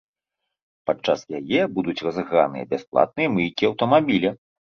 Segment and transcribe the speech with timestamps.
[0.89, 4.35] Падчас яе будуць разыграныя бясплатныя мыйкі аўтамабіля.